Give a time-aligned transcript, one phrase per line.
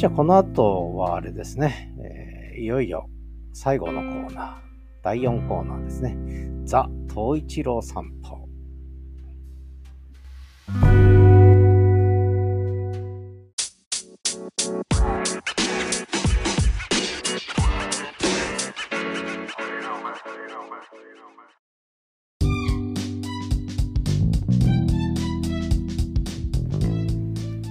[0.00, 3.10] じゃあこの後はあれですね、えー、いよいよ
[3.52, 4.54] 最後のコーナー、
[5.02, 6.16] 第4コーナーですね。
[6.64, 8.48] ザ・東一郎散歩。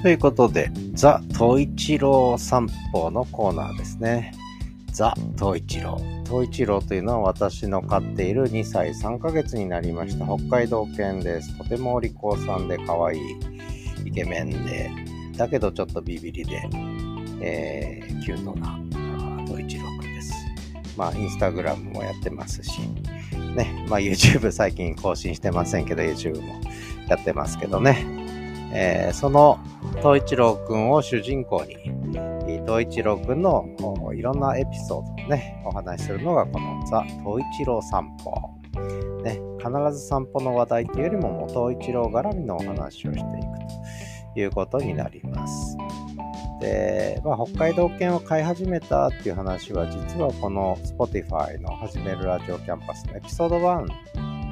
[0.02, 4.34] ということで、ザ・東一郎散歩のコーナーですね。
[4.94, 5.98] ザ・東一郎。
[6.26, 11.58] 東一郎というのは私の飼っている2歳3ヶ月になりました北海道犬です。
[11.58, 13.20] とてもお利口さんで可愛い
[14.06, 14.90] イケメンで、
[15.36, 16.62] だけどちょっとビビリで、
[17.42, 18.80] えー、キュートな
[19.46, 20.34] 東一郎くんです。
[20.96, 22.80] まあ、インスタグラムもやってますし、
[23.54, 26.62] ね、まあ YouTube 最近更新してませんけど、YouTube も
[27.10, 28.19] やってますけどね。
[28.74, 29.60] えー、その
[29.98, 31.76] 東一郎くんを主人公に、
[32.66, 33.66] 東一郎くんの
[34.16, 38.60] いろんなエピソードをね、お話しするのがこのザ・東一郎散歩。
[39.24, 43.24] ね、必ず散歩の話題というよりも、もう東一郎絡みのお話をしていく
[44.34, 45.78] ということになります。
[46.62, 53.86] で、まあ、北海道犬を飼い始めたっていう話は、実はこの Spotify の始めるラジオキャンパスのエピソード1、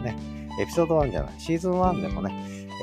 [0.03, 0.16] ね、
[0.59, 2.33] エピソード1じゃない、シーズン1でもね、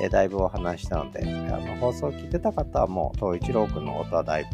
[0.01, 4.49] えー、だいぶお話したので、あの放送を聞いてた方はもう、東一郎くんのことはだいぶ、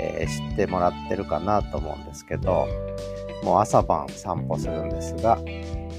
[0.00, 2.66] えー、知ってもらってるかなと思うんですけど、
[3.42, 5.38] もう朝晩散歩するんですが、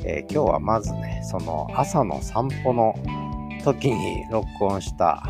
[0.04, 2.96] えー、今日はまずね、その朝の散歩の
[3.64, 5.24] 時に録音した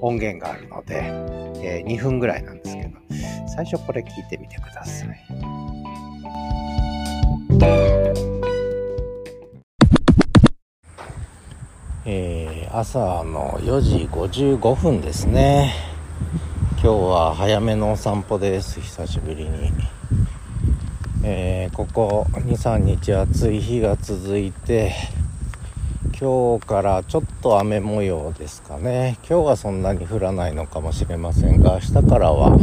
[0.00, 1.02] 音源があるので、
[1.62, 2.90] えー、2分ぐらいなんですけど、
[3.54, 5.06] 最初これ聞いてみてくださ
[7.98, 8.01] い。
[12.74, 15.74] 朝の4時55分ですね。
[16.72, 18.80] 今日は早めのお散歩です。
[18.80, 19.70] 久しぶりに、
[21.22, 24.94] えー、ここ23日暑い日が続いて
[26.18, 29.18] 今日からちょっと雨模様ですかね。
[29.28, 32.56] 今日はそんなに降らないのかもしれませんが明日からは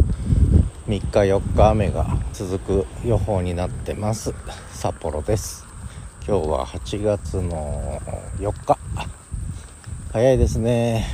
[0.87, 4.33] 3日4日雨が続く予報になってます。
[4.71, 5.67] 札幌です。
[6.27, 8.01] 今日は8月の
[8.39, 9.08] 4日。
[10.11, 11.05] 早いですね。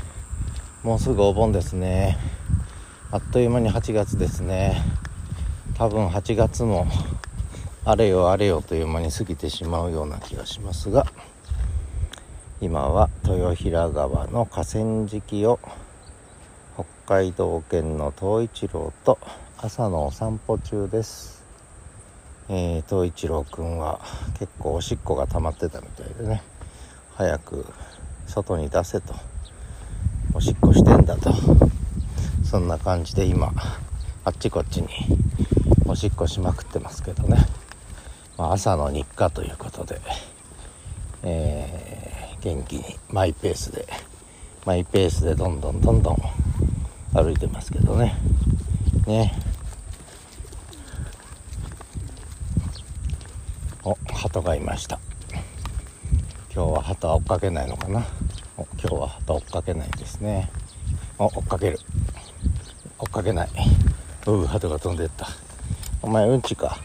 [0.81, 2.17] もうすぐお盆ですね。
[3.11, 4.81] あっという間に8月ですね。
[5.73, 6.87] 多分8月も
[7.83, 11.05] あれよあれよという間に過ぎてしまうような気がしますが
[12.61, 15.59] 今は豊平川の河川敷を
[16.75, 16.85] 北
[17.17, 19.19] 海道犬の東一郎と
[19.57, 21.43] 朝のお散歩中です、
[22.47, 23.99] えー、東一郎くんは
[24.39, 26.41] 結構おしっこが溜まってたみたいでね。
[27.15, 27.65] 早く
[28.27, 29.13] 外に出せと。
[30.33, 31.31] おしっこしてんだと。
[32.43, 33.51] そんな感じで今
[34.23, 34.87] あっちこっちに
[35.85, 37.37] おしっこしまくってますけどね、
[38.37, 39.99] まあ、朝の日課ということで、
[41.23, 43.85] えー、元気にマイペースで
[44.65, 46.17] マイペースでどんどんどんどん
[47.13, 48.15] 歩いてますけどね。
[49.05, 49.33] ね。
[53.83, 54.99] お鳩がいました。
[56.55, 58.05] 今日は旗追っかけないのかな？
[58.55, 60.49] 今日は旗追っかけないですね。
[61.19, 61.79] お追っかける。
[62.97, 63.49] 追っかけない。
[64.25, 65.27] うう鳩が飛んでった。
[66.01, 66.77] お前うんちか？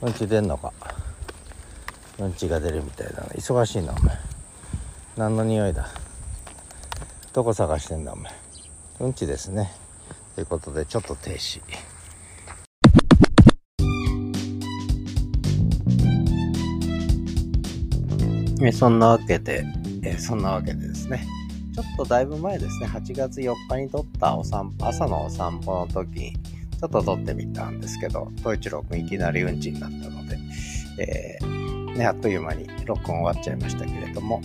[0.00, 0.72] うんち出んのか？
[2.20, 3.24] うんちが出るみたいだな。
[3.30, 4.16] 忙しいなお前。
[5.16, 5.88] 何の匂いだ？
[7.32, 8.32] どこ探してんだお前？
[9.00, 9.72] うんちですね。
[10.36, 11.60] ということでちょっと停止。
[18.64, 19.64] えそんなわけで、
[20.02, 21.26] えそんなわけでですね、
[21.74, 30.38] ちょっとだいぶ前ですね、8月4日に撮ったお散歩、朝のお散歩の時に、ちょっと撮ってみたんですけど、東一郎くんいきなりうんちになったので、
[30.98, 34.42] えー、ね、あっという間に録音終わっちゃいましたけれども、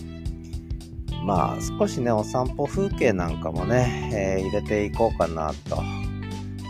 [1.25, 5.81] まあ少しね、お散歩風景なんかもね、えー、入れていこうかなと。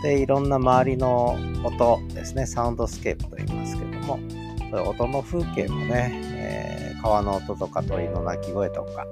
[0.02, 4.18] で、いろんな周りの音ですね、サウンドスケープと言いますけども、
[4.90, 6.27] 音の風景もね、
[7.02, 9.06] 川の音とか鳥の鳴き声とか、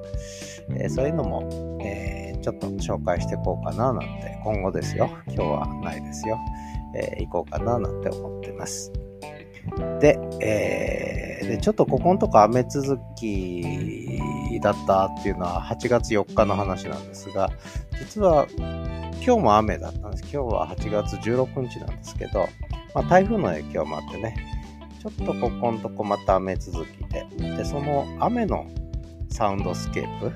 [0.71, 5.11] えー、そういうのも、えー、ちょっと紹介していこうかななんて、今後ですよ。
[5.27, 6.39] 今日はないですよ。
[6.95, 8.93] え行こうかななんて思ってます。
[10.01, 14.21] で、えー、でちょっとここのとこ雨続き
[14.63, 17.51] だったっていうのは8月4日の話なんですが、
[17.99, 20.23] 実は今日も雨だったんです。
[20.23, 22.49] 今日は8月16日なんですけど、
[22.95, 24.37] まあ、台風の影響もあってね、
[25.07, 28.67] ちょっとここんとこまた雨続きで、で、その雨の
[29.31, 30.33] サウンドスケープ、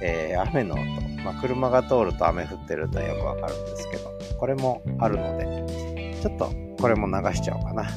[0.00, 0.82] えー、雨の音、
[1.22, 6.50] まあ、車が通ると雨降ってるとはよくわかるんですけど、これもあるので、ちょっと
[6.80, 7.90] これも流しちゃおうかな。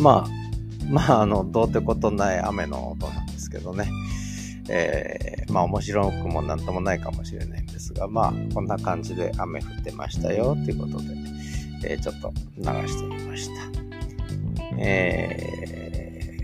[0.00, 0.28] まあ、
[0.88, 3.90] まあ、あの、どうってことない雨の音なんですけどね。
[4.72, 11.06] えー、まあ面白くもなんともないかもしれないんですが、まあこんな感じで雨降ってましたよということで、
[11.84, 13.52] えー、ちょっと流してみました。
[14.78, 16.38] え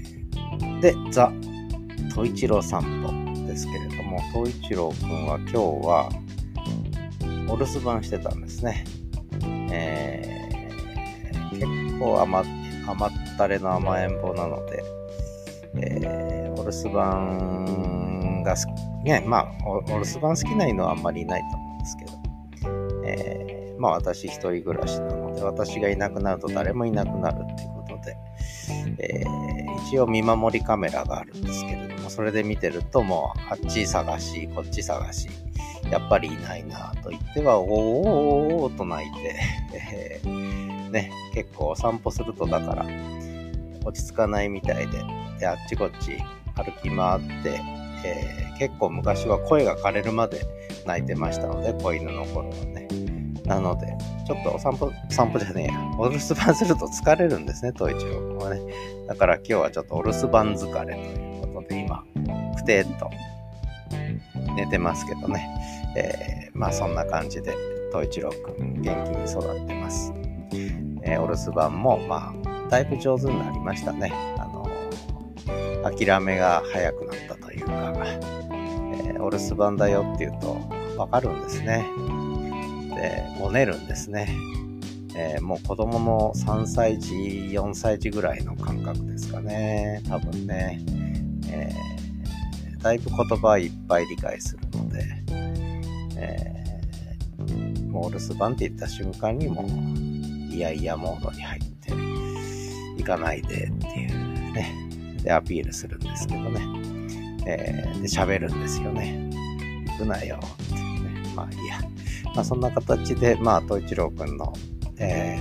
[0.58, 1.32] ー、で、ザ・
[2.14, 6.10] トイチロー散歩ですけれども、トイチローくんは今日は
[7.48, 8.84] お留守番してたんですね。
[9.70, 14.82] えー、結構余甘ったれの甘えん坊なので、
[15.76, 18.62] えー、お留守番が好
[19.02, 22.12] き、ね、まあお、お留守番好きな犬はあんまりいないと思うんですけど、
[23.04, 28.16] えー、まあ私一人暮らしなので、私がいなくなると誰もいなくなるっていうことで、
[28.98, 35.28] えー、一応見守りカメラがあるんですけれども、それで見てるともう、あっち探し、こっち探し、
[35.90, 39.36] やっぱりいないなと言っては、おーおーと泣いて、
[39.74, 42.86] えー、ね、結構お散歩するとだから、
[43.84, 45.04] 落ち着かないみたいで、
[45.38, 46.18] で、あっちこっち
[46.54, 47.60] 歩き回って、
[48.04, 50.40] えー、結構昔は声が枯れるまで
[50.86, 52.88] 泣いてましたので、子犬の頃はね。
[53.44, 53.86] なので、
[54.26, 55.72] ちょっとお散歩、散歩じゃねえや。
[55.98, 58.60] お留守番すると疲れるんですね、統一郎君はね。
[59.06, 62.04] だから今日はちょっとお留守番疲れということで、今、
[62.56, 63.10] くてっと
[64.56, 65.48] 寝てますけどね。
[65.96, 67.54] えー、まあそんな感じで、
[67.90, 70.12] 統一郎くん元気に育ってます。
[71.06, 74.12] えー、お留守番も、まあ、だいぶ上手になりましたね。
[74.38, 74.68] あの、
[75.96, 80.58] 諦めが早くなったというか、えー、お留守番だよって言うと、
[80.98, 81.86] わかるんですね。
[82.96, 84.28] で、ごねるんですね。
[85.14, 90.02] えー、もう子供の3歳児、4歳児ぐらいの感覚ですかね。
[90.08, 90.80] 多分ね。
[91.48, 95.04] えー、だいぶ言葉いっぱい理解するので、
[96.16, 99.66] えー、もうお留守番って言った瞬間にも
[100.56, 101.92] いやいやモードに入って、
[102.96, 104.74] 行かないでっていうね、
[105.22, 106.62] で、アピールするんですけどね。
[107.46, 109.28] えー、で、喋るんですよね。
[109.86, 111.34] 行くなよってね。
[111.36, 111.78] まあいいや。
[112.34, 114.54] まあそんな形で、まあ、東一郎くんの、
[114.96, 115.36] え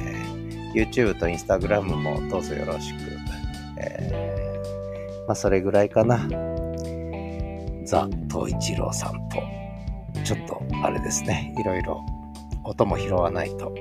[0.74, 2.98] ー、YouTube と Instagram もどうぞよろしく。
[3.78, 6.28] えー、まあそれぐらいかな。
[7.86, 9.42] ザ・東一郎散歩。
[10.26, 11.56] ちょっと、あれですね。
[11.58, 12.06] いろいろ
[12.66, 13.74] 音も拾わないと、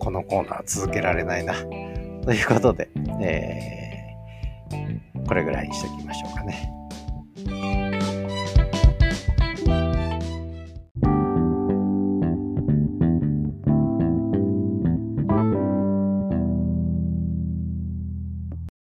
[0.00, 1.54] このコーナー続けられないな。
[2.24, 2.88] ということで、
[3.22, 6.79] えー、これぐらいにしときましょうかね。